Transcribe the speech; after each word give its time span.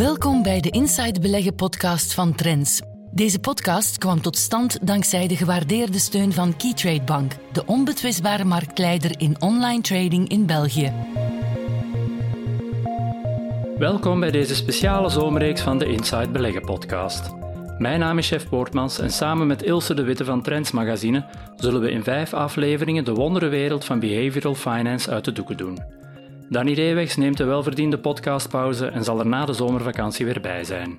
Welkom 0.00 0.42
bij 0.42 0.60
de 0.60 0.70
Inside 0.70 1.20
Beleggen 1.20 1.54
podcast 1.54 2.14
van 2.14 2.34
Trends. 2.34 2.80
Deze 3.10 3.38
podcast 3.38 3.98
kwam 3.98 4.20
tot 4.20 4.36
stand 4.36 4.86
dankzij 4.86 5.28
de 5.28 5.36
gewaardeerde 5.36 5.98
steun 5.98 6.32
van 6.32 6.56
Keytrade 6.56 7.02
Bank, 7.02 7.32
de 7.52 7.66
onbetwistbare 7.66 8.44
marktleider 8.44 9.20
in 9.20 9.40
online 9.40 9.80
trading 9.80 10.28
in 10.28 10.46
België. 10.46 10.92
Welkom 13.78 14.20
bij 14.20 14.30
deze 14.30 14.54
speciale 14.54 15.08
zomerreeks 15.08 15.60
van 15.60 15.78
de 15.78 15.86
Inside 15.86 16.30
Beleggen 16.30 16.64
podcast. 16.64 17.30
Mijn 17.78 18.00
naam 18.00 18.18
is 18.18 18.28
Chef 18.28 18.48
Poortmans 18.48 18.98
en 18.98 19.10
samen 19.10 19.46
met 19.46 19.62
Ilse 19.62 19.94
de 19.94 20.02
Witte 20.02 20.24
van 20.24 20.42
Trends 20.42 20.70
Magazine 20.70 21.24
zullen 21.56 21.80
we 21.80 21.90
in 21.90 22.02
vijf 22.02 22.34
afleveringen 22.34 23.04
de 23.04 23.14
wonderenwereld 23.14 23.84
van 23.84 24.00
behavioral 24.00 24.54
finance 24.54 25.10
uit 25.10 25.24
de 25.24 25.32
doeken 25.32 25.56
doen. 25.56 25.99
Danny 26.50 26.72
Reewegs 26.72 27.16
neemt 27.16 27.36
de 27.36 27.44
welverdiende 27.44 27.98
podcastpauze 27.98 28.86
en 28.86 29.04
zal 29.04 29.18
er 29.18 29.26
na 29.26 29.44
de 29.44 29.52
zomervakantie 29.52 30.26
weer 30.26 30.40
bij 30.40 30.64
zijn. 30.64 30.98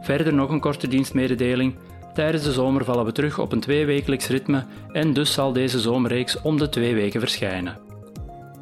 Verder 0.00 0.34
nog 0.34 0.50
een 0.50 0.60
korte 0.60 0.88
dienstmededeling. 0.88 1.74
Tijdens 2.14 2.44
de 2.44 2.52
zomer 2.52 2.84
vallen 2.84 3.04
we 3.04 3.12
terug 3.12 3.38
op 3.38 3.52
een 3.52 3.60
tweewekelijks 3.60 4.28
ritme 4.28 4.64
en 4.92 5.12
dus 5.12 5.32
zal 5.32 5.52
deze 5.52 5.80
zomerreeks 5.80 6.40
om 6.42 6.58
de 6.58 6.68
twee 6.68 6.94
weken 6.94 7.20
verschijnen. 7.20 7.78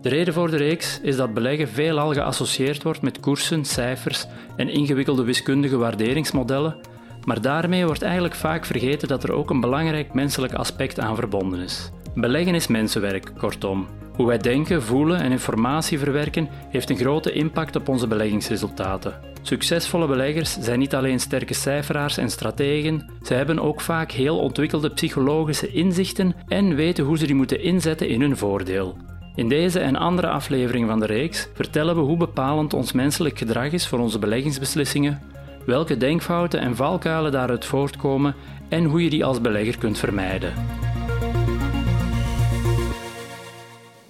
De 0.02 0.08
reden 0.08 0.34
voor 0.34 0.50
de 0.50 0.56
reeks 0.56 1.00
is 1.00 1.16
dat 1.16 1.34
beleggen 1.34 1.68
veelal 1.68 2.12
geassocieerd 2.12 2.82
wordt 2.82 3.02
met 3.02 3.20
koersen, 3.20 3.64
cijfers 3.64 4.26
en 4.56 4.68
ingewikkelde 4.68 5.24
wiskundige 5.24 5.76
waarderingsmodellen, 5.76 6.76
maar 7.24 7.40
daarmee 7.40 7.86
wordt 7.86 8.02
eigenlijk 8.02 8.34
vaak 8.34 8.64
vergeten 8.64 9.08
dat 9.08 9.22
er 9.22 9.32
ook 9.32 9.50
een 9.50 9.60
belangrijk 9.60 10.14
menselijk 10.14 10.52
aspect 10.52 11.00
aan 11.00 11.16
verbonden 11.16 11.60
is. 11.60 11.90
Beleggen 12.14 12.54
is 12.54 12.66
mensenwerk, 12.66 13.32
kortom. 13.36 13.86
Hoe 14.18 14.26
wij 14.26 14.38
denken, 14.38 14.82
voelen 14.82 15.20
en 15.20 15.30
informatie 15.30 15.98
verwerken 15.98 16.48
heeft 16.68 16.90
een 16.90 16.96
grote 16.96 17.32
impact 17.32 17.76
op 17.76 17.88
onze 17.88 18.06
beleggingsresultaten. 18.06 19.14
Succesvolle 19.42 20.06
beleggers 20.06 20.58
zijn 20.60 20.78
niet 20.78 20.94
alleen 20.94 21.20
sterke 21.20 21.54
cijferaars 21.54 22.16
en 22.16 22.30
strategen, 22.30 23.10
ze 23.22 23.34
hebben 23.34 23.58
ook 23.58 23.80
vaak 23.80 24.10
heel 24.10 24.38
ontwikkelde 24.38 24.90
psychologische 24.90 25.68
inzichten 25.68 26.34
en 26.48 26.74
weten 26.74 27.04
hoe 27.04 27.18
ze 27.18 27.26
die 27.26 27.34
moeten 27.34 27.62
inzetten 27.62 28.08
in 28.08 28.20
hun 28.20 28.36
voordeel. 28.36 28.96
In 29.34 29.48
deze 29.48 29.80
en 29.80 29.96
andere 29.96 30.28
afleveringen 30.28 30.88
van 30.88 31.00
de 31.00 31.06
reeks 31.06 31.48
vertellen 31.54 31.94
we 31.94 32.00
hoe 32.00 32.16
bepalend 32.16 32.74
ons 32.74 32.92
menselijk 32.92 33.38
gedrag 33.38 33.72
is 33.72 33.86
voor 33.86 33.98
onze 33.98 34.18
beleggingsbeslissingen, 34.18 35.22
welke 35.66 35.96
denkfouten 35.96 36.60
en 36.60 36.76
valkuilen 36.76 37.32
daaruit 37.32 37.64
voortkomen 37.64 38.34
en 38.68 38.84
hoe 38.84 39.02
je 39.02 39.10
die 39.10 39.24
als 39.24 39.40
belegger 39.40 39.78
kunt 39.78 39.98
vermijden. 39.98 40.52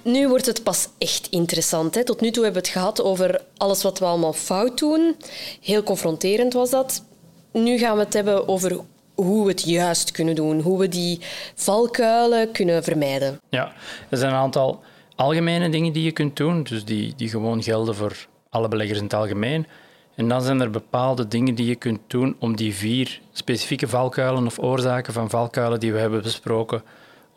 Nu 0.08 0.28
wordt 0.28 0.46
het 0.46 0.62
pas 0.62 0.88
echt 0.98 1.26
interessant. 1.30 1.94
Hè. 1.94 2.04
Tot 2.04 2.20
nu 2.20 2.30
toe 2.30 2.44
hebben 2.44 2.62
we 2.62 2.68
het 2.68 2.76
gehad 2.78 3.02
over 3.02 3.40
alles 3.56 3.82
wat 3.82 3.98
we 3.98 4.04
allemaal 4.04 4.32
fout 4.32 4.78
doen. 4.78 5.16
Heel 5.62 5.82
confronterend 5.82 6.52
was 6.52 6.70
dat. 6.70 7.04
Nu 7.52 7.78
gaan 7.78 7.96
we 7.96 8.02
het 8.02 8.12
hebben 8.12 8.48
over 8.48 8.80
hoe 9.14 9.44
we 9.44 9.50
het 9.50 9.62
juist 9.62 10.10
kunnen 10.10 10.34
doen, 10.34 10.60
hoe 10.60 10.78
we 10.78 10.88
die 10.88 11.20
valkuilen 11.54 12.52
kunnen 12.52 12.84
vermijden. 12.84 13.40
Ja, 13.48 13.72
er 14.08 14.18
zijn 14.18 14.32
een 14.32 14.38
aantal 14.38 14.82
algemene 15.14 15.68
dingen 15.68 15.92
die 15.92 16.04
je 16.04 16.12
kunt 16.12 16.36
doen, 16.36 16.62
dus 16.62 16.84
die, 16.84 17.14
die 17.16 17.28
gewoon 17.28 17.62
gelden 17.62 17.94
voor 17.94 18.26
alle 18.50 18.68
beleggers 18.68 18.98
in 18.98 19.04
het 19.04 19.14
algemeen. 19.14 19.66
En 20.14 20.28
dan 20.28 20.42
zijn 20.42 20.60
er 20.60 20.70
bepaalde 20.70 21.28
dingen 21.28 21.54
die 21.54 21.66
je 21.66 21.76
kunt 21.76 22.00
doen 22.06 22.36
om 22.38 22.56
die 22.56 22.74
vier 22.74 23.20
specifieke 23.32 23.88
valkuilen 23.88 24.46
of 24.46 24.58
oorzaken 24.58 25.12
van 25.12 25.30
valkuilen 25.30 25.80
die 25.80 25.92
we 25.92 25.98
hebben 25.98 26.22
besproken 26.22 26.82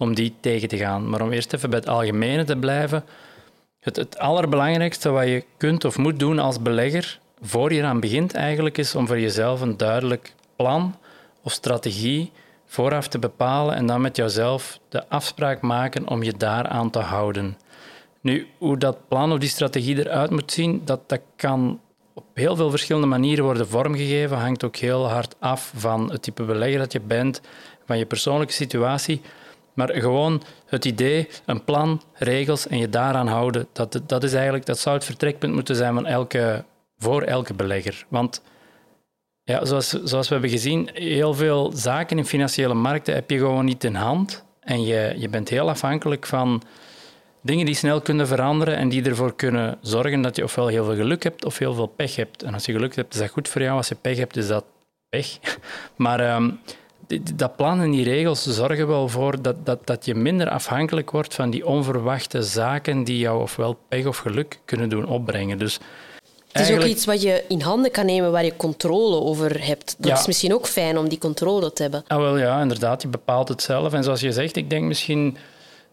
om 0.01 0.15
die 0.15 0.33
tegen 0.39 0.67
te 0.67 0.77
gaan. 0.77 1.09
Maar 1.09 1.21
om 1.21 1.31
eerst 1.31 1.53
even 1.53 1.69
bij 1.69 1.79
het 1.79 1.87
algemene 1.87 2.43
te 2.43 2.55
blijven. 2.55 3.03
Het, 3.79 3.95
het 3.95 4.17
allerbelangrijkste 4.17 5.09
wat 5.09 5.27
je 5.27 5.43
kunt 5.57 5.85
of 5.85 5.97
moet 5.97 6.19
doen 6.19 6.39
als 6.39 6.61
belegger, 6.61 7.19
voor 7.41 7.73
je 7.73 7.79
eraan 7.79 7.99
begint 7.99 8.33
eigenlijk, 8.33 8.77
is 8.77 8.95
om 8.95 9.07
voor 9.07 9.19
jezelf 9.19 9.61
een 9.61 9.77
duidelijk 9.77 10.33
plan 10.55 10.95
of 11.41 11.51
strategie 11.51 12.31
vooraf 12.65 13.07
te 13.07 13.19
bepalen 13.19 13.75
en 13.75 13.85
dan 13.85 14.01
met 14.01 14.15
jouzelf 14.15 14.79
de 14.89 15.09
afspraak 15.09 15.61
maken 15.61 16.07
om 16.07 16.23
je 16.23 16.33
daaraan 16.37 16.89
te 16.89 16.99
houden. 16.99 17.57
Nu, 18.21 18.47
hoe 18.57 18.77
dat 18.77 19.07
plan 19.07 19.31
of 19.31 19.39
die 19.39 19.49
strategie 19.49 19.97
eruit 19.97 20.29
moet 20.29 20.51
zien, 20.51 20.81
dat, 20.85 21.09
dat 21.09 21.21
kan 21.35 21.79
op 22.13 22.25
heel 22.33 22.55
veel 22.55 22.69
verschillende 22.69 23.07
manieren 23.07 23.43
worden 23.43 23.67
vormgegeven. 23.67 24.37
Hangt 24.37 24.63
ook 24.63 24.75
heel 24.75 25.09
hard 25.09 25.35
af 25.39 25.71
van 25.75 26.11
het 26.11 26.21
type 26.21 26.43
belegger 26.43 26.79
dat 26.79 26.91
je 26.91 26.99
bent, 26.99 27.41
van 27.85 27.97
je 27.97 28.05
persoonlijke 28.05 28.53
situatie. 28.53 29.21
Maar 29.73 29.89
gewoon 29.93 30.41
het 30.65 30.85
idee, 30.85 31.27
een 31.45 31.63
plan, 31.63 32.01
regels 32.13 32.67
en 32.67 32.77
je 32.77 32.89
daaraan 32.89 33.27
houden, 33.27 33.67
dat, 33.73 34.01
dat, 34.05 34.23
is 34.23 34.33
eigenlijk, 34.33 34.65
dat 34.65 34.79
zou 34.79 34.95
het 34.95 35.05
vertrekpunt 35.05 35.53
moeten 35.53 35.75
zijn 35.75 35.93
van 35.93 36.05
elke, 36.05 36.63
voor 36.97 37.21
elke 37.21 37.53
belegger. 37.53 38.05
Want 38.07 38.41
ja, 39.43 39.65
zoals, 39.65 39.89
zoals 39.89 40.27
we 40.27 40.33
hebben 40.33 40.51
gezien, 40.51 40.89
heel 40.93 41.33
veel 41.33 41.71
zaken 41.75 42.17
in 42.17 42.25
financiële 42.25 42.73
markten 42.73 43.13
heb 43.13 43.29
je 43.29 43.37
gewoon 43.37 43.65
niet 43.65 43.83
in 43.83 43.95
hand. 43.95 44.43
En 44.59 44.83
je, 44.83 45.15
je 45.17 45.29
bent 45.29 45.49
heel 45.49 45.69
afhankelijk 45.69 46.25
van 46.25 46.61
dingen 47.41 47.65
die 47.65 47.75
snel 47.75 48.01
kunnen 48.01 48.27
veranderen 48.27 48.75
en 48.75 48.89
die 48.89 49.03
ervoor 49.03 49.35
kunnen 49.35 49.77
zorgen 49.81 50.21
dat 50.21 50.35
je 50.35 50.43
ofwel 50.43 50.67
heel 50.67 50.85
veel 50.85 50.95
geluk 50.95 51.23
hebt 51.23 51.45
of 51.45 51.57
heel 51.57 51.73
veel 51.73 51.87
pech 51.87 52.15
hebt. 52.15 52.43
En 52.43 52.53
als 52.53 52.65
je 52.65 52.71
geluk 52.71 52.95
hebt, 52.95 53.13
is 53.13 53.19
dat 53.19 53.29
goed 53.29 53.47
voor 53.47 53.61
jou. 53.61 53.77
Als 53.77 53.87
je 53.87 53.95
pech 53.95 54.17
hebt, 54.17 54.37
is 54.37 54.47
dat 54.47 54.65
pech. 55.09 55.39
Maar 55.95 56.19
ehm, 56.19 56.51
dat 57.35 57.55
plan 57.55 57.81
en 57.81 57.91
die 57.91 58.03
regels 58.03 58.43
zorgen 58.43 58.87
wel 58.87 59.07
voor 59.07 59.41
dat, 59.41 59.55
dat, 59.65 59.87
dat 59.87 60.05
je 60.05 60.15
minder 60.15 60.49
afhankelijk 60.49 61.11
wordt 61.11 61.35
van 61.35 61.49
die 61.49 61.65
onverwachte 61.65 62.43
zaken 62.43 63.03
die 63.03 63.17
jou 63.17 63.41
ofwel 63.41 63.77
pech 63.89 64.05
of 64.05 64.17
geluk 64.17 64.59
kunnen 64.65 64.89
doen 64.89 65.05
opbrengen. 65.05 65.57
Dus 65.57 65.79
het 66.51 66.69
is 66.69 66.75
ook 66.75 66.83
iets 66.83 67.05
wat 67.05 67.21
je 67.21 67.43
in 67.47 67.61
handen 67.61 67.91
kan 67.91 68.05
nemen 68.05 68.31
waar 68.31 68.45
je 68.45 68.55
controle 68.55 69.15
over 69.15 69.65
hebt. 69.65 69.95
Dat 69.97 70.19
is 70.19 70.27
misschien 70.27 70.53
ook 70.53 70.67
fijn 70.67 70.97
om 70.97 71.09
die 71.09 71.17
controle 71.17 71.73
te 71.73 71.81
hebben. 71.81 72.03
Ah, 72.07 72.17
wel 72.17 72.37
ja, 72.37 72.61
inderdaad. 72.61 73.01
Je 73.01 73.07
bepaalt 73.07 73.47
het 73.47 73.61
zelf. 73.61 73.93
En 73.93 74.03
zoals 74.03 74.21
je 74.21 74.31
zegt, 74.31 74.55
ik 74.55 74.69
denk 74.69 74.85
misschien 74.85 75.37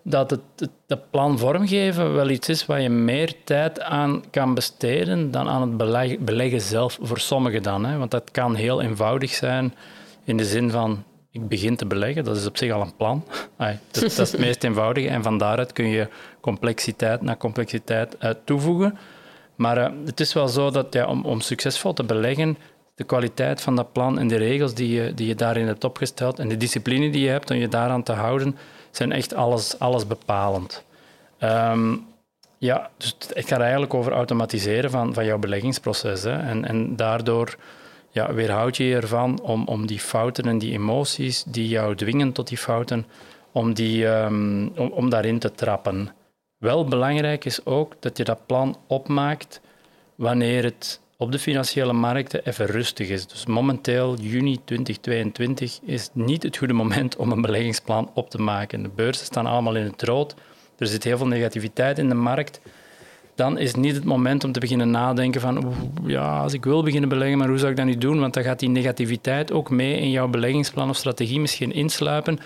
dat 0.03 0.31
het, 0.31 0.71
het, 0.87 1.11
plan 1.11 1.39
vormgeven 1.39 2.15
wel 2.15 2.29
iets 2.29 2.49
is 2.49 2.67
waar 2.67 2.81
je 2.81 2.89
meer 2.89 3.35
tijd 3.45 3.81
aan 3.81 4.23
kan 4.31 4.55
besteden 4.55 5.31
dan 5.31 5.49
aan 5.49 5.61
het 5.61 5.77
beleggen, 5.77 6.25
beleggen 6.25 6.61
zelf, 6.61 6.99
voor 7.03 7.19
sommigen 7.21 7.63
dan. 7.63 7.85
Hè. 7.85 7.99
Want 7.99 8.11
dat 8.11 8.31
kan 8.31 8.55
heel 8.55 8.83
eenvoudig 8.83 9.35
zijn 9.35 9.75
in 10.25 10.37
de 10.37 10.45
zin 10.45 10.71
van 10.71 11.05
begin 11.39 11.77
te 11.77 11.87
beleggen, 11.87 12.25
dat 12.25 12.37
is 12.37 12.47
op 12.47 12.57
zich 12.57 12.73
al 12.73 12.81
een 12.81 12.97
plan. 12.97 13.25
dat, 13.91 14.03
is 14.03 14.17
het 14.17 14.39
meest 14.39 14.65
eenvoudige 14.65 15.09
en 15.09 15.23
van 15.23 15.39
daaruit 15.39 15.73
kun 15.73 15.89
je 15.89 16.09
complexiteit 16.41 17.23
na 17.23 17.37
complexiteit 17.37 18.17
uh, 18.23 18.31
toevoegen. 18.45 18.99
Maar 19.55 19.79
uh, 19.79 19.89
het 20.05 20.21
is 20.21 20.33
wel 20.33 20.49
zo 20.49 20.71
dat 20.71 20.93
ja, 20.95 21.07
om, 21.07 21.25
om, 21.25 21.41
succesvol 21.41 21.93
te 21.93 22.05
beleggen, 22.05 22.59
de 22.95 23.05
kwaliteit 23.05 23.61
van 23.61 23.77
dat 23.77 23.93
plan 23.93 24.19
en 24.19 24.29
de 24.29 24.37
regels 24.37 24.75
die 24.75 25.03
je, 25.03 25.15
die 25.15 25.27
je 25.27 25.35
daarin 25.35 25.67
hebt 25.67 25.85
opgesteld 25.85 26.39
en 26.39 26.49
de 26.49 26.57
discipline 26.57 27.11
die 27.11 27.23
je 27.23 27.31
hebt 27.31 27.51
om 27.51 27.57
je 27.57 27.69
daaraan 27.69 28.03
te 28.03 28.13
houden, 28.13 28.57
zijn 28.91 29.13
echt 29.13 29.35
alles, 29.35 29.79
alles 29.79 30.07
bepalend. 30.07 30.85
Um, 31.41 32.07
ja, 32.59 32.91
dus 32.97 33.17
het 33.35 33.49
gaat 33.49 33.61
eigenlijk 33.61 33.95
over 33.95 34.13
automatiseren 34.13 34.91
van, 34.91 35.15
van 35.15 35.25
jouw 35.25 35.39
beleggingsproces. 35.39 36.23
Hè. 36.23 36.39
En, 36.39 36.65
en 36.65 36.97
daardoor 36.97 37.57
ja, 38.11 38.35
weerhoud 38.35 38.77
je 38.77 38.85
je 38.85 38.97
ervan 38.97 39.41
om, 39.41 39.67
om 39.67 39.87
die 39.87 39.99
fouten 39.99 40.45
en 40.45 40.59
die 40.59 40.73
emoties 40.73 41.45
die 41.45 41.69
jou 41.69 41.95
dwingen 41.95 42.33
tot 42.33 42.49
die 42.49 42.59
fouten, 42.59 43.07
om, 43.53 43.75
die, 43.75 44.07
um, 44.07 44.73
om, 44.77 44.89
om 44.89 45.11
daarin 45.11 45.39
te 45.39 45.53
trappen. 45.53 46.09
Wel 46.59 46.85
belangrijk 46.85 47.45
is 47.45 47.67
ook 47.67 47.95
dat 48.01 48.17
je 48.17 48.25
dat 48.25 48.47
plan 48.47 48.77
opmaakt 48.87 49.61
wanneer 50.15 50.65
het 50.65 51.01
op 51.17 51.33
de 51.33 51.39
financiële 51.39 51.93
markten 51.93 52.47
even 52.47 52.67
rustig 52.67 53.09
is. 53.09 53.27
Dus 53.27 53.47
momenteel, 53.47 54.17
juni 54.17 54.59
2022, 54.65 55.79
is 55.83 56.11
niet 56.13 56.43
het 56.43 56.57
goede 56.57 56.73
moment 56.73 57.17
om 57.17 57.33
een 57.33 57.41
beleggingsplan 57.41 58.11
op 58.15 58.31
te 58.31 58.39
maken. 58.39 58.83
De 58.83 58.89
beurzen 58.89 59.27
staan 59.27 59.47
allemaal 59.47 59.77
in 59.77 59.85
het 59.85 60.03
rood. 60.03 60.35
Er 60.79 60.87
zit 60.87 61.05
heel 61.05 61.17
veel 61.17 61.27
negativiteit 61.27 61.99
in 61.99 62.09
de 62.09 62.15
markt 62.15 62.61
dan 63.39 63.59
is 63.59 63.75
niet 63.75 63.95
het 63.95 64.05
moment 64.05 64.45
om 64.45 64.53
te 64.53 64.61
beginnen 64.61 64.91
nadenken 64.91 65.41
van 65.41 65.75
ja, 66.07 66.41
als 66.41 66.53
ik 66.53 66.65
wil 66.65 66.83
beginnen 66.83 67.09
beleggen, 67.09 67.39
maar 67.39 67.49
hoe 67.49 67.59
zou 67.59 67.71
ik 67.71 67.77
dat 67.77 67.87
nu 67.87 67.99
doen? 67.99 68.21
Want 68.21 68.35
dan 68.35 68.43
gaat 68.43 68.59
die 68.59 68.69
negativiteit 68.69 69.53
ook 69.53 69.71
mee 69.71 69.99
in 69.99 70.11
jouw 70.11 70.29
beleggingsplan 70.29 70.89
of 70.89 70.97
strategie 70.97 71.41
misschien 71.41 71.73
insluipen 71.73 72.39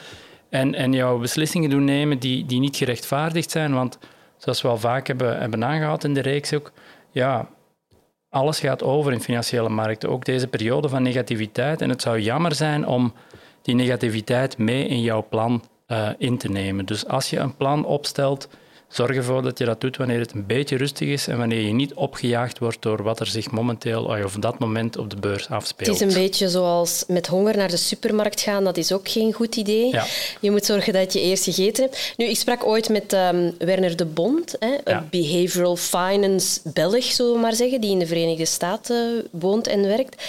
en, 0.49 0.75
en 0.75 0.93
jouw 0.93 1.19
beslissingen 1.19 1.71
doen 1.71 1.85
nemen 1.85 2.19
die, 2.19 2.47
die 2.47 2.61
niet 2.61 2.77
gerechtvaardigd 2.77 3.51
zijn. 3.51 3.75
Want 3.75 3.99
zoals 4.37 4.63
we 4.63 4.69
al 4.69 4.79
vaak 4.79 5.07
hebben, 5.07 5.41
hebben 5.41 5.65
aangehaald 5.65 6.05
in 6.05 6.15
de 6.15 6.21
reeks 6.21 6.55
ook, 6.55 6.73
ja, 7.11 7.49
alles 8.29 8.61
gaat 8.61 8.83
over 8.83 9.13
in 9.13 9.21
financiële 9.21 9.69
markten. 9.69 10.09
Ook 10.09 10.25
deze 10.25 10.47
periode 10.47 10.89
van 10.89 11.03
negativiteit. 11.03 11.81
En 11.81 11.89
het 11.89 12.03
zou 12.03 12.21
jammer 12.21 12.55
zijn 12.55 12.87
om 12.87 13.13
die 13.63 13.75
negativiteit 13.75 14.59
mee 14.59 14.87
in 14.87 15.01
jouw 15.01 15.27
plan 15.29 15.63
uh, 15.89 16.09
in 16.19 16.39
te 16.39 16.49
nemen. 16.49 16.87
Dus 16.87 17.07
als 17.07 17.31
je 17.31 17.39
een 17.39 17.57
plan 17.57 17.85
opstelt 17.85 18.49
Zorg 18.93 19.17
ervoor 19.17 19.43
dat 19.43 19.59
je 19.59 19.65
dat 19.65 19.81
doet 19.81 19.97
wanneer 19.97 20.19
het 20.19 20.33
een 20.33 20.47
beetje 20.47 20.77
rustig 20.77 21.09
is 21.09 21.29
en 21.29 21.39
wanneer 21.39 21.61
je 21.61 21.73
niet 21.73 21.95
opgejaagd 21.95 22.59
wordt 22.59 22.83
door 22.83 23.03
wat 23.03 23.21
er 23.21 23.27
zich 23.27 23.51
momenteel 23.51 24.05
of 24.05 24.35
op 24.35 24.43
dat 24.43 24.59
moment 24.59 24.99
op 24.99 25.11
de 25.11 25.17
beurs 25.17 25.49
afspeelt. 25.49 26.01
Het 26.01 26.09
is 26.09 26.15
een 26.15 26.23
beetje 26.23 26.49
zoals 26.49 27.05
met 27.09 27.27
honger 27.27 27.57
naar 27.57 27.69
de 27.69 27.77
supermarkt 27.77 28.41
gaan, 28.41 28.65
dat 28.65 28.77
is 28.77 28.93
ook 28.93 29.09
geen 29.09 29.33
goed 29.33 29.57
idee. 29.57 29.93
Ja. 29.93 30.05
Je 30.41 30.51
moet 30.51 30.65
zorgen 30.65 30.93
dat 30.93 31.13
je 31.13 31.21
eerst 31.21 31.45
gegeten 31.45 31.85
hebt. 31.85 32.15
Nu, 32.17 32.25
ik 32.27 32.37
sprak 32.37 32.67
ooit 32.67 32.89
met 32.89 33.13
ehm, 33.13 33.51
Werner 33.59 33.97
de 33.97 34.07
Bond, 34.07 34.57
hè, 34.59 34.77
Ja. 34.85 35.07
Behavioral 35.11 35.77
Finance 35.77 36.61
Belg, 36.65 37.05
zullen 37.05 37.33
we 37.33 37.39
maar 37.39 37.55
zeggen, 37.55 37.81
die 37.81 37.91
in 37.91 37.99
de 37.99 38.07
Verenigde 38.07 38.47
Staten 38.47 39.27
woont 39.31 39.67
en 39.67 39.83
werkt. 39.83 40.23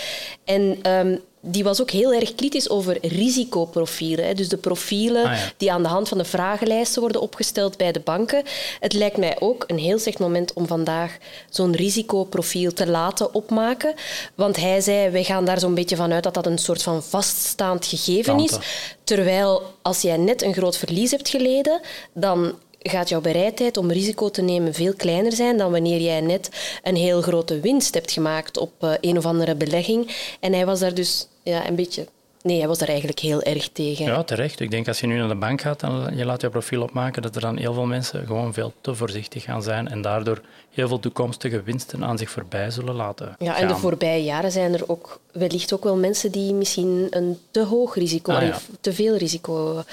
En 0.43 0.77
ehm, 0.81 1.15
die 1.45 1.63
was 1.63 1.81
ook 1.81 1.91
heel 1.91 2.13
erg 2.13 2.35
kritisch 2.35 2.69
over 2.69 2.97
risicoprofielen. 3.01 4.25
Hè. 4.25 4.33
Dus 4.33 4.49
de 4.49 4.57
profielen 4.57 5.23
Ah, 5.25 5.37
ja. 5.37 5.51
die 5.57 5.71
aan 5.71 5.83
de 5.83 5.89
hand 5.89 6.07
van 6.07 6.17
de 6.17 6.25
vragenlijsten 6.25 7.01
worden 7.01 7.21
opgesteld 7.21 7.77
bij 7.77 7.91
de 7.91 7.99
banken. 7.99 8.43
Het 8.79 8.93
lijkt 8.93 9.17
mij 9.17 9.35
ook 9.39 9.63
een 9.67 9.77
heel 9.77 9.99
slecht 9.99 10.19
moment 10.19 10.53
om 10.53 10.67
vandaag 10.67 11.17
zo'n 11.49 11.75
risicoprofiel 11.75 12.73
te 12.73 12.87
laten 12.87 13.33
opmaken. 13.33 13.93
Want 14.35 14.55
hij 14.55 14.81
zei, 14.81 15.09
wij 15.09 15.23
gaan 15.23 15.45
daar 15.45 15.59
zo'n 15.59 15.73
beetje 15.75 15.95
van 15.95 16.11
uit 16.13 16.23
dat 16.23 16.33
dat 16.33 16.45
een 16.45 16.57
soort 16.57 16.83
van 16.83 17.03
vaststaand 17.03 17.85
gegeven 17.85 18.39
is. 18.39 18.57
Terwijl 19.03 19.61
als 19.81 20.01
jij 20.01 20.17
net 20.17 20.41
een 20.41 20.53
groot 20.53 20.77
verlies 20.77 21.11
hebt 21.11 21.29
geleden, 21.29 21.81
dan 22.13 22.53
gaat 22.83 23.09
jouw 23.09 23.21
bereidheid 23.21 23.77
om 23.77 23.91
risico 23.91 24.29
te 24.29 24.41
nemen 24.41 24.73
veel 24.73 24.93
kleiner 24.93 25.31
zijn 25.31 25.57
dan 25.57 25.71
wanneer 25.71 26.01
jij 26.01 26.21
net 26.21 26.49
een 26.83 26.95
heel 26.95 27.21
grote 27.21 27.59
winst 27.59 27.93
hebt 27.93 28.11
gemaakt 28.11 28.57
op 28.57 28.71
eh, 28.79 28.91
een 29.01 29.17
of 29.17 29.25
andere 29.25 29.55
belegging. 29.55 30.15
En 30.39 30.53
hij 30.53 30.65
was 30.65 30.79
daar 30.79 30.93
dus 30.93 31.27
ja, 31.43 31.67
een 31.67 31.75
beetje... 31.75 32.07
Nee, 32.41 32.57
hij 32.57 32.67
was 32.67 32.77
daar 32.77 32.87
eigenlijk 32.87 33.19
heel 33.19 33.41
erg 33.41 33.69
tegen. 33.69 34.05
Ja, 34.05 34.23
terecht. 34.23 34.59
Ik 34.59 34.71
denk 34.71 34.87
als 34.87 34.99
je 34.99 35.07
nu 35.07 35.17
naar 35.17 35.27
de 35.27 35.35
bank 35.35 35.61
gaat 35.61 35.83
en 35.83 36.13
je 36.15 36.25
laat 36.25 36.41
je 36.41 36.49
profiel 36.49 36.81
opmaken, 36.81 37.21
dat 37.21 37.35
er 37.35 37.41
dan 37.41 37.57
heel 37.57 37.73
veel 37.73 37.85
mensen 37.85 38.25
gewoon 38.25 38.53
veel 38.53 38.73
te 38.81 38.95
voorzichtig 38.95 39.43
gaan 39.43 39.63
zijn 39.63 39.87
en 39.87 40.01
daardoor 40.01 40.41
heel 40.69 40.87
veel 40.87 40.99
toekomstige 40.99 41.61
winsten 41.63 42.03
aan 42.03 42.17
zich 42.17 42.29
voorbij 42.29 42.71
zullen 42.71 42.95
laten 42.95 43.35
Ja, 43.39 43.57
en 43.57 43.67
de 43.67 43.75
voorbije 43.75 44.23
jaren 44.23 44.51
zijn 44.51 44.73
er 44.73 44.89
ook 44.89 45.19
wellicht 45.31 45.73
ook 45.73 45.83
wel 45.83 45.95
mensen 45.95 46.31
die 46.31 46.53
misschien 46.53 47.07
een 47.09 47.39
te 47.51 47.63
hoog 47.65 47.95
risico, 47.95 48.33
Ah, 48.33 48.41
ja. 48.41 48.49
of 48.49 48.67
te 48.81 48.93
veel 48.93 49.15
risico 49.15 49.83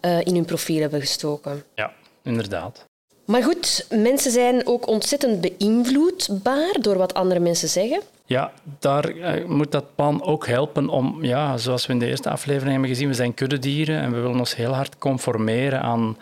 eh, 0.00 0.20
in 0.20 0.34
hun 0.34 0.44
profiel 0.44 0.80
hebben 0.80 1.00
gestoken. 1.00 1.64
Ja, 1.74 1.92
inderdaad. 2.22 2.88
Maar 3.24 3.42
goed, 3.42 3.86
mensen 3.90 4.30
zijn 4.30 4.66
ook 4.66 4.86
ontzettend 4.86 5.40
beïnvloedbaar 5.40 6.76
door 6.80 6.96
wat 6.96 7.14
andere 7.14 7.40
mensen 7.40 7.68
zeggen. 7.68 8.00
Ja, 8.24 8.52
daar 8.78 9.04
eh, 9.04 9.44
moet 9.44 9.72
dat 9.72 9.94
plan 9.94 10.22
ook 10.22 10.46
helpen 10.46 10.88
om, 10.88 11.24
ja, 11.24 11.56
zoals 11.56 11.86
we 11.86 11.92
in 11.92 11.98
de 11.98 12.06
eerste 12.06 12.30
aflevering 12.30 12.70
hebben 12.70 12.88
gezien, 12.88 13.08
we 13.08 13.14
zijn 13.14 13.34
kuddedieren 13.34 14.00
en 14.00 14.12
we 14.12 14.20
willen 14.20 14.38
ons 14.38 14.56
heel 14.56 14.72
hard 14.72 14.98
conformeren 14.98 15.80
aan, 15.82 16.16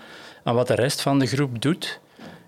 aan 0.44 0.54
wat 0.54 0.66
de 0.66 0.74
rest 0.74 1.00
van 1.00 1.18
de 1.18 1.26
groep 1.26 1.62
doet. 1.62 2.00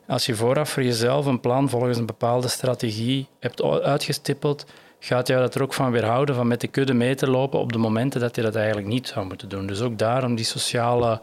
Als 0.06 0.26
je 0.26 0.35
vooraf 0.35 0.70
voor 0.70 0.82
jezelf 0.82 1.26
een 1.26 1.41
plan 1.41 1.69
volgens 1.69 1.99
een 1.99 2.06
bepaalde 2.06 2.49
strategie 2.49 3.26
hebt 3.38 3.62
uitgestippeld, 3.62 4.67
gaat 4.99 5.26
jou 5.26 5.41
dat 5.41 5.55
er 5.55 5.62
ook 5.62 5.75
van 5.75 5.91
weerhouden 5.91 6.35
van 6.35 6.49
met 6.49 6.61
de 6.61 6.69
kudde 6.69 6.94
mee 6.94 7.14
te 7.14 7.31
lopen 7.31 7.61
op 7.61 7.73
de 7.73 7.79
momenten 7.79 8.20
dat 8.20 8.37
je 8.37 8.43
dat 8.43 8.55
eigenlijk 8.55 8.87
niet 8.87 9.08
zou 9.08 9.26
moeten 9.26 9.49
doen. 9.49 9.67
Dus 9.67 9.81
ook 9.81 9.99
daarom 9.99 10.35
die 10.35 10.44
sociale 10.44 11.20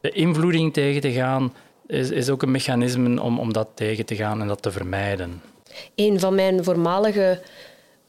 beïnvloeding 0.00 0.72
tegen 0.72 1.00
te 1.00 1.12
gaan, 1.12 1.52
is, 1.86 2.10
is 2.10 2.30
ook 2.30 2.42
een 2.42 2.50
mechanisme 2.50 3.22
om, 3.22 3.38
om 3.38 3.52
dat 3.52 3.68
tegen 3.74 4.06
te 4.06 4.16
gaan 4.16 4.40
en 4.40 4.48
dat 4.48 4.62
te 4.62 4.70
vermijden. 4.72 5.42
Een 5.94 6.20
van 6.20 6.34
mijn 6.34 6.64
voormalige 6.64 7.40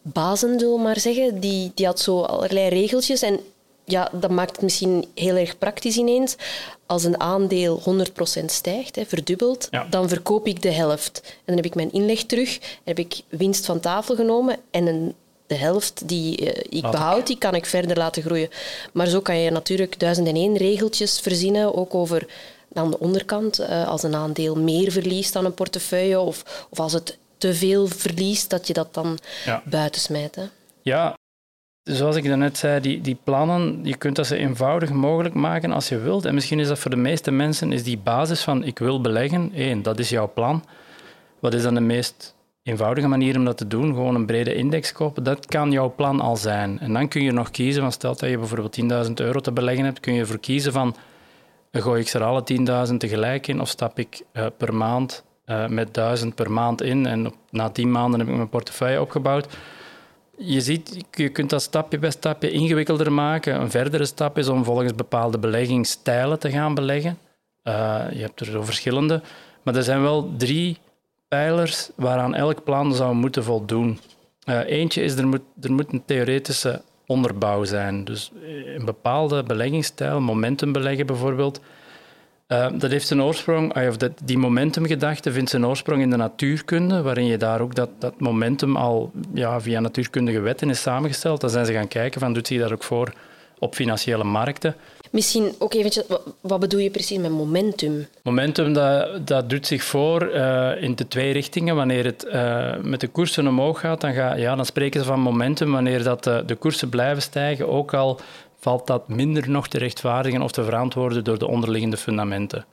bazen, 0.01 0.59
zullen 0.59 0.75
we 0.75 0.81
maar 0.81 0.99
zeggen, 0.99 1.39
die, 1.39 1.71
die 1.75 1.85
had 1.85 1.99
zo 1.99 2.21
allerlei 2.21 2.69
regeltjes. 2.69 3.21
En 3.21 3.39
ja, 3.85 4.09
dat 4.11 4.29
maakt 4.31 4.51
het 4.51 4.61
misschien 4.61 5.05
heel 5.15 5.35
erg 5.35 5.57
praktisch 5.57 5.97
ineens. 5.97 6.35
Als 6.85 7.03
een 7.03 7.19
aandeel 7.19 7.81
100% 8.41 8.45
stijgt, 8.45 8.95
hè, 8.95 9.05
verdubbelt, 9.05 9.67
Ja. 9.71 9.87
dan 9.89 10.09
verkoop 10.09 10.47
ik 10.47 10.61
de 10.61 10.71
helft. 10.71 11.21
En 11.23 11.41
dan 11.45 11.55
heb 11.55 11.65
ik 11.65 11.75
mijn 11.75 11.91
inleg 11.91 12.23
terug, 12.23 12.59
heb 12.83 12.99
ik 12.99 13.21
winst 13.29 13.65
van 13.65 13.79
tafel 13.79 14.15
genomen 14.15 14.57
en 14.71 14.87
een, 14.87 15.13
de 15.47 15.55
helft 15.55 16.07
die 16.07 16.37
eh, 16.51 16.63
ik 16.69 16.83
Laat 16.83 16.91
behoud, 16.91 17.27
die 17.27 17.37
kan 17.37 17.55
ik 17.55 17.65
verder 17.65 17.97
laten 17.97 18.23
groeien. 18.23 18.49
Maar 18.93 19.07
zo 19.07 19.19
kan 19.21 19.37
je 19.37 19.49
natuurlijk 19.49 19.99
duizend 19.99 20.27
en 20.27 20.35
één 20.35 20.57
regeltjes 20.57 21.19
verzinnen, 21.19 21.75
ook 21.75 21.95
over 21.95 22.27
aan 22.77 22.91
de 22.91 22.99
onderkant, 22.99 23.59
eh, 23.59 23.87
als 23.87 24.03
een 24.03 24.15
aandeel 24.15 24.55
meer 24.55 24.91
verliest 24.91 25.33
dan 25.33 25.45
een 25.45 25.53
portefeuille 25.53 26.19
of, 26.19 26.65
of 26.69 26.79
als 26.79 26.93
het 26.93 27.17
te 27.37 27.53
veel 27.53 27.87
verliest, 27.87 28.49
dat 28.49 28.67
je 28.67 28.73
dat 28.73 28.93
dan 28.93 29.17
Ja. 29.45 29.61
buiten 29.65 30.01
smijt. 30.01 30.35
Hè. 30.35 30.43
Ja, 30.81 31.13
zoals 31.83 32.15
ik 32.15 32.25
daarnet 32.27 32.57
zei, 32.57 32.79
die, 32.81 33.01
die 33.01 33.17
plannen, 33.23 33.79
je 33.83 33.95
kunt 33.97 34.15
dat 34.15 34.27
zo 34.27 34.33
eenvoudig 34.33 34.91
mogelijk 34.91 35.35
maken 35.35 35.71
als 35.71 35.89
je 35.89 35.97
wilt. 35.97 36.25
En 36.25 36.33
misschien 36.33 36.59
is 36.59 36.67
dat 36.67 36.79
voor 36.79 36.91
de 36.91 36.97
meeste 36.97 37.31
mensen 37.31 37.71
is 37.71 37.83
die 37.83 37.97
basis 37.97 38.41
van 38.41 38.63
ik 38.63 38.79
wil 38.79 39.01
beleggen, 39.01 39.51
één, 39.53 39.81
dat 39.83 39.99
is 39.99 40.09
jouw 40.09 40.31
plan. 40.33 40.63
Wat 41.39 41.53
is 41.53 41.63
dan 41.63 41.73
de 41.73 41.79
meest 41.81 42.35
eenvoudige 42.63 43.07
manier 43.07 43.37
om 43.37 43.45
dat 43.45 43.57
te 43.57 43.67
doen? 43.67 43.93
Gewoon 43.93 44.15
een 44.15 44.25
brede 44.25 44.55
index 44.55 44.91
kopen. 44.91 45.23
Dat 45.23 45.45
kan 45.45 45.71
jouw 45.71 45.93
plan 45.95 46.19
al 46.19 46.35
zijn. 46.37 46.79
En 46.79 46.93
dan 46.93 47.07
kun 47.07 47.21
je 47.23 47.31
nog 47.31 47.51
kiezen 47.51 47.81
van, 47.81 47.91
stel 47.91 48.15
dat 48.15 48.29
je 48.29 48.37
bijvoorbeeld 48.37 49.05
10.000 49.07 49.13
euro 49.13 49.39
te 49.39 49.51
beleggen 49.51 49.85
hebt, 49.85 49.99
kun 49.99 50.13
je 50.13 50.19
ervoor 50.19 50.39
kiezen 50.39 50.71
van, 50.71 50.95
gooi 51.81 52.01
ik 52.01 52.07
ze 52.07 52.17
er 52.17 52.25
alle 52.25 52.43
10.000 52.89 52.97
tegelijk 52.97 53.47
in 53.47 53.61
of 53.61 53.69
stap 53.69 53.99
ik 53.99 54.21
eh, 54.31 54.45
per 54.57 54.73
maand 54.73 55.23
eh, 55.45 55.67
met 55.67 55.93
1000 55.93 56.35
per 56.35 56.51
maand 56.51 56.81
in 56.81 57.05
en 57.05 57.33
na 57.49 57.69
10 57.69 57.91
maanden 57.91 58.19
heb 58.19 58.29
ik 58.29 58.35
mijn 58.35 58.49
portefeuille 58.49 59.01
opgebouwd. 59.01 59.57
Je 60.37 60.61
ziet, 60.61 61.05
je 61.11 61.29
kunt 61.29 61.49
dat 61.49 61.61
stapje 61.61 61.99
bij 61.99 62.09
stapje 62.09 62.51
ingewikkelder 62.51 63.11
maken. 63.11 63.61
Een 63.61 63.71
verdere 63.71 64.05
stap 64.05 64.37
is 64.37 64.47
om 64.47 64.63
volgens 64.63 64.95
bepaalde 64.95 65.39
beleggingsstijlen 65.39 66.39
te 66.39 66.51
gaan 66.51 66.73
beleggen. 66.73 67.17
Eh, 67.63 68.01
je 68.11 68.21
hebt 68.21 68.39
er 68.39 68.45
zo 68.45 68.63
verschillende. 68.63 69.21
Maar 69.63 69.75
er 69.75 69.83
zijn 69.83 70.01
wel 70.01 70.33
drie 70.37 70.77
pijlers 71.27 71.89
waaraan 71.95 72.35
elk 72.35 72.63
plan 72.63 72.93
zou 72.93 73.15
moeten 73.15 73.43
voldoen. 73.43 73.99
Eentje 74.45 75.01
is, 75.03 75.15
er 75.15 75.27
moet, 75.27 75.41
er 75.61 75.71
moet 75.71 75.93
een 75.93 76.05
theoretische 76.05 76.81
onderbouw 77.05 77.63
zijn. 77.63 78.03
Dus 78.03 78.31
eh, 78.43 78.75
een 78.75 78.85
bepaalde 78.85 79.43
beleggingsstijl, 79.43 80.21
momentum 80.21 80.71
beleggen 80.71 81.05
bijvoorbeeld, 81.05 81.61
eh, 82.47 82.67
dat 82.77 82.91
heeft 82.91 83.07
zijn 83.07 83.21
oorsprong, 83.21 83.73
ah, 83.73 83.87
of 83.87 83.97
dat, 83.97 84.11
die 84.23 84.37
momentumgedachte 84.37 85.31
vindt 85.31 85.49
zijn 85.49 85.65
oorsprong 85.65 86.01
in 86.01 86.09
de 86.09 86.15
natuurkunde, 86.15 87.01
waarin 87.01 87.25
je 87.25 87.37
daar 87.37 87.61
ook 87.61 87.75
dat, 87.75 87.89
dat 87.99 88.19
momentum 88.19 88.75
al 88.75 89.11
ja, 89.33 89.61
via 89.61 89.79
natuurkundige 89.79 90.39
wetten 90.39 90.69
is 90.69 90.81
samengesteld. 90.81 91.41
Dan 91.41 91.49
zijn 91.49 91.65
ze 91.65 91.73
gaan 91.73 91.87
kijken 91.87 92.19
van, 92.19 92.33
doet 92.33 92.47
zich 92.47 92.59
dat 92.59 92.71
ook 92.71 92.83
voor 92.83 93.13
op 93.59 93.75
financiële 93.75 94.23
markten. 94.23 94.75
Misschien 95.11 95.53
ook 95.59 95.73
eventjes, 95.73 96.07
wa- 96.07 96.19
wat 96.41 96.59
bedoel 96.59 96.79
je 96.79 96.89
precies 96.89 97.17
met 97.17 97.31
momentum? 97.31 98.07
Momentum 98.23 98.73
dat, 98.73 99.27
dat 99.27 99.49
doet 99.49 99.67
zich 99.67 99.83
voor 99.83 100.21
eh, 100.21 100.83
in 100.83 100.95
de 100.95 101.07
twee 101.07 101.33
richtingen. 101.33 101.75
Wanneer 101.75 102.05
het 102.05 102.23
eh, 102.25 102.73
met 102.81 102.99
de 102.99 103.07
koersen 103.07 103.47
omhoog 103.47 103.79
gaat, 103.79 104.01
dan, 104.01 104.13
ga, 104.13 104.35
ja, 104.35 104.55
dan 104.55 104.65
spreken 104.65 104.99
ze 104.99 105.05
van 105.05 105.19
momentum. 105.19 105.71
Wanneer 105.71 106.03
dat, 106.03 106.27
eh, 106.27 106.37
de 106.45 106.55
koersen 106.55 106.89
blijven 106.89 107.21
stijgen, 107.21 107.69
ook 107.69 107.93
al 107.93 108.19
valt 108.59 108.87
dat 108.87 109.07
minder 109.07 109.49
nog 109.49 109.67
te 109.67 109.77
rechtvaardigen 109.77 110.41
of 110.41 110.51
te 110.51 110.63
verantwoorden 110.63 111.23
door 111.23 111.37
de 111.39 111.47
onderliggende 111.47 111.97
fundamenten. 111.97 112.65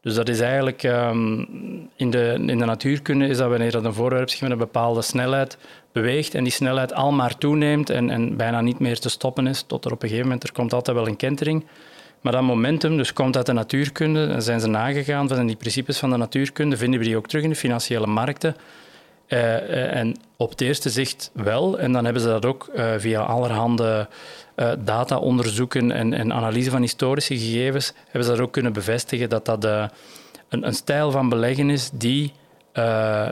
Dus 0.00 0.14
dat 0.14 0.28
is 0.28 0.40
eigenlijk 0.40 0.82
ehm, 0.82 1.44
in, 1.96 2.10
de, 2.10 2.34
in 2.46 2.58
de 2.58 2.64
natuurkunde 2.64 3.26
is 3.26 3.36
dat 3.36 3.48
wanneer 3.48 3.70
dat 3.70 3.84
een 3.84 3.94
voorwerp 3.94 4.30
zich 4.30 4.40
met 4.40 4.50
een 4.50 4.58
bepaalde 4.58 5.02
snelheid 5.02 5.58
beweegt 5.92 6.34
en 6.34 6.42
die 6.42 6.52
snelheid 6.52 6.94
al 6.94 7.12
maar 7.12 7.38
toeneemt 7.38 7.90
en, 7.90 8.10
en 8.10 8.36
bijna 8.36 8.60
niet 8.60 8.78
meer 8.78 8.98
te 8.98 9.08
stoppen 9.08 9.46
is, 9.46 9.62
tot 9.62 9.84
er 9.84 9.92
op 9.92 10.02
een 10.02 10.08
gegeven 10.08 10.28
moment, 10.28 10.46
er 10.48 10.52
komt 10.52 10.72
altijd 10.72 10.96
wel 10.96 11.06
een 11.06 11.16
kentering. 11.16 11.66
Maar 12.20 12.32
dat 12.32 12.42
momentum 12.42 12.96
dus 12.96 13.12
komt 13.12 13.36
uit 13.36 13.46
de 13.46 13.52
natuurkunde 13.52 14.26
en 14.26 14.42
zijn 14.42 14.60
ze 14.60 14.68
nagegaan 14.68 15.28
van 15.28 15.46
die 15.46 15.56
principes 15.56 15.98
van 15.98 16.10
de 16.10 16.16
natuurkunde, 16.16 16.76
vinden 16.76 17.00
we 17.00 17.06
die 17.06 17.16
ook 17.16 17.28
terug 17.28 17.44
in 17.44 17.50
de 17.50 17.56
financiële 17.56 18.06
markten. 18.06 18.56
Eh, 19.28 19.56
eh, 19.56 19.96
en 19.96 20.16
op 20.36 20.50
het 20.50 20.60
eerste 20.60 20.90
zicht 20.90 21.30
wel. 21.34 21.78
En 21.78 21.92
dan 21.92 22.04
hebben 22.04 22.22
ze 22.22 22.28
dat 22.28 22.44
ook 22.44 22.68
eh, 22.74 22.92
via 22.96 23.20
allerhande 23.20 24.08
data-onderzoeken 24.78 25.90
en, 25.90 26.12
en 26.12 26.32
analyse 26.32 26.70
van 26.70 26.80
historische 26.80 27.38
gegevens, 27.38 27.92
hebben 28.04 28.24
ze 28.24 28.30
dat 28.30 28.40
ook 28.40 28.52
kunnen 28.52 28.72
bevestigen 28.72 29.28
dat 29.28 29.44
dat 29.44 29.64
een, 29.64 29.90
een 30.48 30.74
stijl 30.74 31.10
van 31.10 31.28
beleggen 31.28 31.70
is 31.70 31.90
die, 31.92 32.32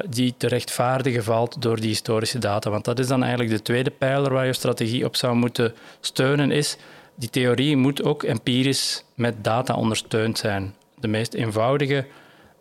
die 0.08 0.34
te 0.36 0.48
rechtvaardigen 0.48 1.24
valt 1.24 1.62
door 1.62 1.76
die 1.80 1.88
historische 1.88 2.38
data. 2.38 2.70
Want 2.70 2.84
dat 2.84 2.98
is 2.98 3.06
dan 3.06 3.22
eigenlijk 3.22 3.52
de 3.52 3.62
tweede 3.62 3.90
pijler 3.90 4.32
waar 4.32 4.46
je 4.46 4.52
strategie 4.52 5.04
op 5.04 5.16
zou 5.16 5.34
moeten 5.34 5.74
steunen, 6.00 6.50
is 6.50 6.76
die 7.14 7.30
theorie 7.30 7.76
moet 7.76 8.02
ook 8.02 8.22
empirisch 8.22 9.04
met 9.14 9.44
data 9.44 9.74
ondersteund 9.74 10.38
zijn. 10.38 10.74
De 10.98 11.08
meest 11.08 11.34
eenvoudige 11.34 12.06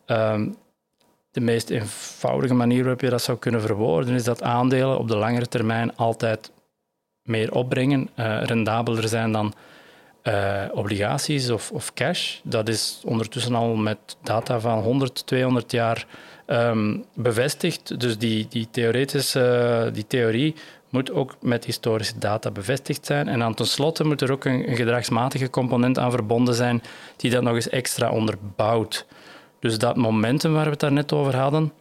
ehm, 0.06 0.48
de 1.36 1.42
meest 1.42 1.70
eenvoudige 1.70 2.54
manier 2.54 2.82
waarop 2.82 3.02
je 3.02 3.10
dat 3.10 3.22
zou 3.22 3.38
kunnen 3.38 3.62
verwoorden 3.62 4.16
is 4.16 4.24
dat 4.24 4.44
aandelen 4.44 4.98
op 4.98 5.08
de 5.08 5.16
langere 5.16 5.48
termijn 5.48 5.96
altijd 5.96 6.52
meer 7.24 7.54
opbrengen, 7.54 8.10
eh, 8.16 8.42
rendabeler 8.44 9.08
zijn 9.08 9.32
dan 9.32 9.54
eh, 10.22 10.64
obligaties 10.72 11.50
of, 11.50 11.72
of 11.72 11.94
cash. 11.94 12.40
Dat 12.44 12.70
is 12.70 13.02
ondertussen 13.06 13.56
al 13.56 13.76
met 13.76 13.98
data 14.24 14.60
van 14.60 14.80
100, 14.80 15.26
200 15.26 15.72
jaar 15.72 16.06
ehm, 16.46 16.98
bevestigd. 17.14 18.00
Dus 18.00 18.18
die, 18.18 18.48
die 18.50 18.68
theoretische 18.72 19.90
die 19.94 20.08
theorie 20.08 20.56
moet 20.90 21.12
ook 21.12 21.36
met 21.42 21.66
historische 21.66 22.18
data 22.20 22.52
bevestigd 22.52 23.06
zijn. 23.06 23.28
En 23.28 23.40
dan 23.40 23.54
tenslotte 23.54 24.04
moet 24.04 24.22
er 24.22 24.32
ook 24.32 24.46
een, 24.46 24.70
een 24.70 24.76
gedragsmatige 24.76 25.50
component 25.50 25.98
aan 25.98 26.12
verbonden 26.12 26.56
zijn 26.56 26.82
die 27.16 27.32
dat 27.32 27.44
nog 27.44 27.56
eens 27.56 27.70
extra 27.70 28.10
onderbouwt. 28.12 29.06
Dus 29.66 29.78
dat 29.78 29.96
momentum 29.96 30.54
waar 30.54 30.64
we 30.64 30.70
het 30.70 30.80
daar 30.80 30.92
net 30.92 31.14
over 31.14 31.36
hadden, 31.36 31.74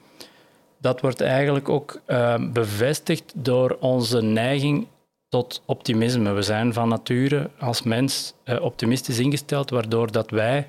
dat 0.79 1.01
wordt 1.01 1.21
eigenlijk 1.21 1.69
ook 1.69 2.01
uh, 2.07 2.35
bevestigd 2.53 3.33
door 3.35 3.77
onze 3.81 4.23
neiging 4.23 4.87
tot 5.29 5.63
optimisme. 5.67 6.33
We 6.33 6.43
zijn 6.43 6.73
van 6.73 6.89
nature 6.89 7.51
als 7.59 7.83
mens 7.83 8.35
uh, 8.45 8.63
optimistisch 8.63 9.19
ingesteld, 9.19 9.71
waardoor 9.71 10.13
dat 10.13 10.31
wij 10.31 10.67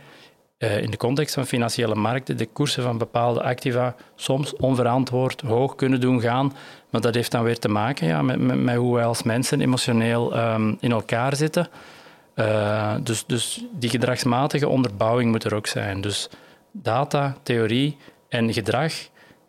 uh, 0.58 0.82
in 0.82 0.92
de 0.92 0.98
context 0.98 1.34
van 1.34 1.46
financiële 1.46 1.96
markten 1.96 2.38
de 2.38 2.46
koersen 2.46 2.84
van 2.84 2.98
bepaalde 2.98 3.44
activa 3.44 3.96
soms 4.16 4.56
onverantwoord 4.56 5.42
hoog 5.42 5.76
kunnen 5.76 6.02
doen 6.02 6.22
gaan. 6.22 6.54
Maar 6.90 7.02
dat 7.02 7.16
heeft 7.16 7.32
dan 7.32 7.44
weer 7.44 7.60
te 7.60 7.70
maken 7.70 8.08
ja, 8.08 8.22
met, 8.22 8.40
met, 8.40 8.76
hoe 8.76 8.96
wij 8.96 9.06
als 9.06 9.24
mensen 9.24 9.62
emotioneel 9.62 10.38
um, 10.38 10.78
in 10.80 10.92
elkaar 10.92 11.36
zitten. 11.36 11.68
dus, 13.04 13.26
dus 13.26 13.64
die 13.72 13.90
gedragsmatige 13.90 14.68
onderbouwing 14.68 15.32
moet 15.32 15.44
er 15.44 15.56
ook 15.56 15.68
zijn. 15.68 16.02
Dus 16.02 16.30
data, 16.82 17.38
theorie 17.44 17.98
en 18.30 18.54
gedrag 18.54 18.94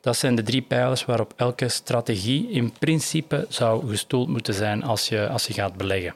dat 0.06 0.16
zijn 0.16 0.34
de 0.34 0.42
drie 0.42 0.62
pijlers 0.62 1.04
waarop 1.04 1.32
elke 1.36 1.68
strategie 1.68 2.50
in 2.50 2.72
principe 2.78 3.46
zou 3.48 3.88
gestoeld 3.88 4.28
moeten 4.28 4.54
zijn 4.54 4.82
als 4.82 5.08
je, 5.08 5.28
als 5.28 5.46
je 5.46 5.52
gaat 5.52 5.76
beleggen. 5.76 6.14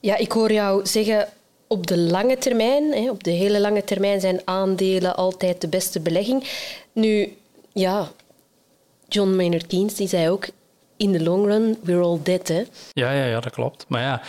Ja, 0.00 0.16
ik 0.16 0.32
hoor 0.32 0.52
jou 0.52 0.86
zeggen 0.86 1.28
op 1.66 1.86
de 1.86 1.98
lange 1.98 2.38
termijn, 2.38 3.10
op 3.10 3.24
de 3.24 3.30
hele 3.30 3.60
lange 3.60 3.84
termijn 3.84 4.20
zijn 4.20 4.40
aandelen 4.44 5.16
altijd 5.16 5.60
de 5.60 5.68
beste 5.68 6.00
belegging. 6.00 6.44
Nu, 6.92 7.36
ja, 7.72 8.08
John 9.08 9.36
Maynard 9.36 9.66
Keynes 9.66 9.94
die 9.94 10.08
zei 10.08 10.30
ook, 10.30 10.46
in 10.96 11.12
the 11.12 11.22
long 11.22 11.46
run, 11.46 11.78
we're 11.82 12.02
all 12.02 12.20
dead. 12.22 12.48
Hè? 12.48 12.64
Ja, 12.92 13.12
ja, 13.12 13.24
ja, 13.24 13.40
dat 13.40 13.52
klopt. 13.52 13.84
Maar 13.88 14.02
ja, 14.02 14.22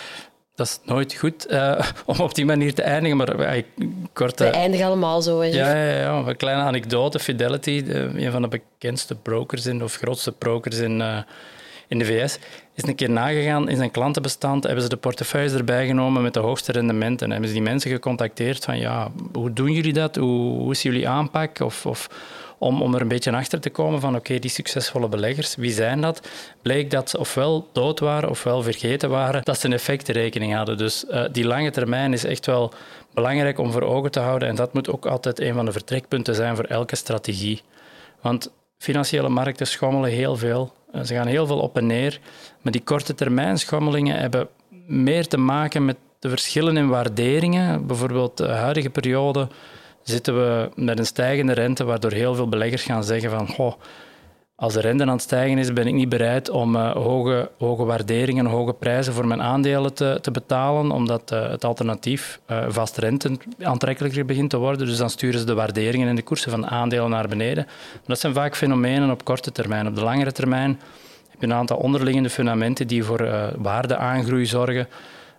dat 0.56 0.68
is 0.68 0.80
nooit 0.84 1.14
goed 1.14 1.52
uh, 1.52 1.80
om 2.06 2.20
op 2.20 2.36
die 2.36 2.46
manier 2.46 2.74
te 2.74 2.82
eindigen. 2.82 3.18
Maar 3.18 3.56
uh, 3.56 3.64
kort, 4.14 4.42
uh, 4.42 4.48
We 4.48 4.54
eindigen 4.54 4.86
allemaal 4.86 5.22
zo. 5.22 5.40
Hè, 5.40 5.48
ja, 5.48 5.76
ja, 5.76 6.00
ja, 6.00 6.28
een 6.28 6.38
kleine 6.38 6.62
anekdote. 6.62 7.20
Fidelity, 7.20 7.84
de, 7.84 8.10
een 8.16 8.32
van 8.32 8.42
de 8.42 8.48
bekendste 8.48 9.16
brokers 9.16 9.66
in, 9.66 9.84
of 9.84 9.96
grootste 9.96 10.32
brokers 10.32 10.78
in, 10.78 11.04
in 11.88 12.00
de 12.00 12.06
VS, 12.06 12.40
is 12.74 12.84
een 12.84 12.96
keer 12.96 13.10
nagegaan 13.10 13.70
in 13.70 13.78
zijn 13.78 13.92
klantenbestand. 13.92 14.64
Hebben 14.64 14.84
ze 14.84 14.90
de 14.90 14.98
portefeuilles 14.98 15.54
erbij 15.54 15.88
genomen 15.88 16.22
met 16.22 16.34
de 16.34 16.40
hoogste 16.40 16.72
rendementen. 16.72 17.26
En 17.26 17.32
hebben 17.32 17.50
ze 17.50 17.56
die 17.56 17.64
mensen 17.64 17.92
gecontacteerd 17.92 18.66
van 18.66 18.80
ja, 18.80 19.12
hoe 19.34 19.54
doen 19.54 19.72
jullie 19.72 19.94
dat? 19.94 20.16
Hoe, 20.16 20.60
hoe 20.60 20.72
is 20.72 20.82
jullie 20.82 21.08
aanpak? 21.08 21.60
Of, 21.60 21.86
of 21.86 22.10
om, 22.58 22.82
om 22.82 22.96
er 22.96 23.02
een 23.02 23.08
beetje 23.08 23.32
achter 23.32 23.60
te 23.60 23.70
komen 23.70 24.00
van 24.00 24.16
oké, 24.16 24.40
die 24.40 24.50
succesvolle 24.50 25.10
beleggers, 25.10 25.56
wie 25.56 25.72
zijn 25.72 26.02
dat? 26.02 26.28
Bleek 26.62 26.92
dat 26.92 27.10
ze 27.10 27.20
ofwel 27.20 27.70
dood 27.72 28.00
waren 28.00 28.30
ofwel 28.30 28.62
vergeten 28.62 29.10
waren 29.10 29.44
dat 29.44 29.60
ze 29.60 29.66
een 29.66 29.74
effectenrekening 29.74 30.54
hadden. 30.54 30.78
Dus 30.78 31.06
uh, 31.10 31.24
die 31.32 31.46
lange 31.46 31.72
termijn 31.72 32.14
is 32.14 32.24
echt 32.24 32.46
wel 32.46 32.74
belangrijk 33.14 33.60
om 33.60 33.72
voor 33.72 33.82
ogen 33.82 34.12
te 34.12 34.20
houden 34.20 34.48
en 34.48 34.56
dat 34.56 34.74
moet 34.74 34.90
ook 34.90 35.06
altijd 35.06 35.40
een 35.40 35.54
van 35.54 35.66
de 35.66 35.72
vertrekpunten 35.72 36.36
zijn 36.36 36.56
voor 36.56 36.66
elke 36.66 36.96
strategie. 36.96 37.62
Want 38.22 38.52
financiële 38.78 39.30
markten 39.30 39.68
schommelen 39.68 40.10
heel 40.10 40.36
veel. 40.36 40.74
Eh, 40.92 41.02
ze 41.02 41.14
gaan 41.14 41.28
heel 41.28 41.48
veel 41.48 41.60
op 41.60 41.78
en 41.78 41.86
neer. 41.86 42.20
Maar 42.62 42.72
die 42.72 42.84
korte 42.84 43.16
termijn 43.16 43.58
schommelingen 43.58 44.20
hebben 44.20 44.48
meer 44.88 45.28
te 45.28 45.38
maken 45.38 45.86
met 45.86 45.98
de 46.20 46.30
verschillen 46.30 46.78
in 46.78 46.88
waarderingen. 46.88 47.88
Bijvoorbeeld 47.88 48.38
de 48.38 48.48
huidige 48.48 48.90
periode 48.90 49.48
zitten 50.10 50.36
we 50.36 50.70
met 50.76 51.00
een 51.00 51.06
stijgende 51.06 51.54
rente, 51.54 51.84
waardoor 51.84 52.12
heel 52.12 52.36
veel 52.36 52.50
beleggers 52.50 52.84
gaan 52.84 53.04
zeggen 53.04 53.30
van 53.30 53.48
goh, 53.48 53.74
als 54.58 54.74
de 54.74 54.82
rente 54.82 55.04
aan 55.04 55.10
het 55.10 55.22
stijgen 55.22 55.58
is, 55.58 55.74
ben 55.74 55.88
ik 55.88 55.94
niet 55.94 56.10
bereid 56.10 56.50
om 56.50 56.76
uh, 56.76 56.92
hoge, 56.92 57.52
hoge 57.58 57.84
waarderingen, 57.84 58.46
hoge 58.46 58.74
prijzen 58.74 59.14
voor 59.14 59.28
mijn 59.28 59.42
aandelen 59.42 59.94
te, 59.94 60.18
te 60.22 60.32
betalen, 60.32 60.92
omdat 60.92 61.32
uh, 61.32 61.50
het 61.50 61.64
alternatief 61.64 62.40
uh, 62.52 62.66
vast 62.68 62.98
rente 62.98 63.38
aantrekkelijker 63.62 64.26
begint 64.26 64.50
te 64.50 64.58
worden. 64.58 64.88
Dus 64.88 64.98
dan 64.98 65.10
sturen 65.10 65.40
ze 65.40 65.46
de 65.46 65.54
waarderingen 65.54 66.08
en 66.08 66.16
de 66.16 66.22
koersen 66.22 66.52
van 66.52 66.68
aandelen 66.68 67.10
naar 67.10 67.28
beneden. 67.28 67.68
Dat 68.06 68.20
zijn 68.20 68.34
vaak 68.34 68.56
fenomenen 68.56 69.12
op 69.12 69.24
korte 69.24 69.52
termijn. 69.52 69.88
Op 69.88 69.96
de 69.96 70.04
langere 70.04 70.32
termijn 70.32 70.80
heb 71.30 71.40
je 71.40 71.46
een 71.46 71.54
aantal 71.54 71.78
onderliggende 71.78 72.30
fundamenten 72.30 72.88
die 72.88 73.04
voor 73.04 73.54
waardeaangroei 73.58 74.46
zorgen. 74.46 74.88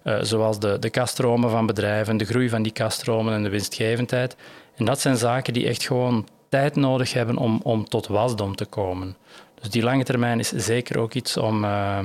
Uh, 0.07 0.19
zoals 0.21 0.59
de, 0.59 0.79
de 0.79 0.91
kaststromen 0.91 1.51
van 1.51 1.67
bedrijven, 1.67 2.17
de 2.17 2.25
groei 2.25 2.49
van 2.49 2.63
die 2.63 2.73
kaststromen 2.73 3.35
en 3.35 3.43
de 3.43 3.49
winstgevendheid. 3.49 4.37
En 4.77 4.85
dat 4.85 5.01
zijn 5.01 5.17
zaken 5.17 5.53
die 5.53 5.67
echt 5.67 5.85
gewoon 5.85 6.27
tijd 6.49 6.77
nodig 6.77 7.13
hebben 7.13 7.37
om, 7.37 7.61
om 7.63 7.89
tot 7.89 8.07
wasdom 8.07 8.57
te 8.57 8.65
komen. 8.65 9.17
Dus 9.61 9.71
die 9.71 9.83
lange 9.83 10.05
termijn 10.05 10.39
is 10.39 10.49
zeker 10.49 10.99
ook 10.99 11.15
iets 11.15 11.37
om 11.37 11.65
uh, 11.65 11.99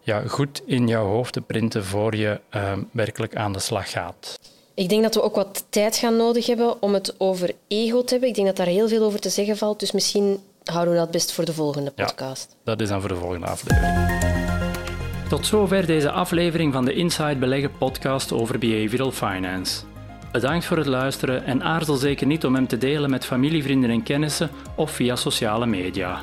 ja, 0.00 0.22
goed 0.26 0.62
in 0.66 0.88
jouw 0.88 1.06
hoofd 1.06 1.32
te 1.32 1.40
printen 1.40 1.84
voor 1.84 2.16
je 2.16 2.40
uh, 2.54 2.72
werkelijk 2.90 3.36
aan 3.36 3.52
de 3.52 3.58
slag 3.58 3.90
gaat. 3.90 4.38
Ik 4.74 4.88
denk 4.88 5.02
dat 5.02 5.14
we 5.14 5.22
ook 5.22 5.34
wat 5.34 5.64
tijd 5.68 5.96
gaan 5.96 6.16
nodig 6.16 6.46
hebben 6.46 6.82
om 6.82 6.94
het 6.94 7.14
over 7.18 7.54
ego 7.68 8.04
te 8.04 8.10
hebben. 8.10 8.28
Ik 8.28 8.34
denk 8.34 8.46
dat 8.46 8.56
daar 8.56 8.66
heel 8.66 8.88
veel 8.88 9.04
over 9.04 9.20
te 9.20 9.30
zeggen 9.30 9.56
valt. 9.56 9.80
Dus 9.80 9.92
misschien 9.92 10.40
houden 10.64 10.94
we 10.94 11.00
dat 11.00 11.10
best 11.10 11.32
voor 11.32 11.44
de 11.44 11.52
volgende 11.52 11.90
podcast. 11.90 12.46
Ja, 12.50 12.56
dat 12.64 12.80
is 12.80 12.88
dan 12.88 13.00
voor 13.00 13.08
de 13.08 13.16
volgende 13.16 13.46
aflevering. 13.46 14.37
Tot 15.28 15.46
zover 15.46 15.86
deze 15.86 16.10
aflevering 16.10 16.72
van 16.72 16.84
de 16.84 16.94
Inside 16.94 17.36
Beleggen 17.36 17.70
podcast 17.78 18.32
over 18.32 18.58
behavioral 18.58 19.12
finance. 19.12 19.82
Bedankt 20.32 20.64
voor 20.64 20.76
het 20.76 20.86
luisteren 20.86 21.44
en 21.44 21.62
aarzel 21.62 21.96
zeker 21.96 22.26
niet 22.26 22.44
om 22.44 22.54
hem 22.54 22.66
te 22.66 22.78
delen 22.78 23.10
met 23.10 23.24
familie, 23.24 23.62
vrienden 23.62 23.90
en 23.90 24.02
kennissen 24.02 24.50
of 24.76 24.90
via 24.90 25.16
sociale 25.16 25.66
media. 25.66 26.18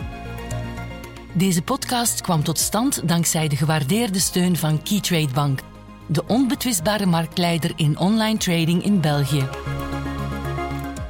Deze 1.34 1.62
podcast 1.62 2.22
kwam 2.22 2.44
tot 2.44 2.58
stand 2.60 3.08
dankzij 3.08 3.48
de 3.48 3.56
gewaardeerde 3.56 4.20
steun 4.20 4.56
van 4.56 4.84
Keytrade 4.84 5.34
Bank, 5.34 5.60
de 6.08 6.24
onbetwistbare 6.28 7.06
marktleider 7.06 7.72
in 7.76 7.98
online 7.98 8.38
trading 8.38 8.84
in 8.84 9.02
België. 9.02 9.48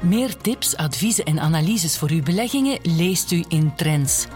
Meer 0.00 0.36
tips, 0.36 0.76
adviezen 0.76 1.24
en 1.24 1.40
analyses 1.40 1.98
voor 1.98 2.10
uw 2.10 2.22
beleggingen 2.22 2.78
leest 2.82 3.32
u 3.32 3.44
in 3.48 3.74
Trends 3.74 4.26